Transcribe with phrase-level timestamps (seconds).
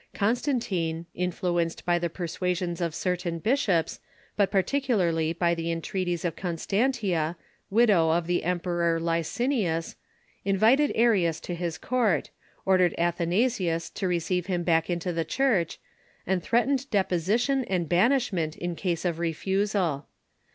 [0.15, 3.99] Constantine, influenced by the persuasions of certain bishops,
[4.35, 7.35] but particularly by the entreaties of Con stantia,
[7.69, 9.95] widow of the Emperor Licinius,
[10.43, 12.31] invited Arius to his court,
[12.65, 15.79] ordered Athanasius to receive him back into the Church,
[16.25, 20.07] and threatened deposition and banishment in case of refusal.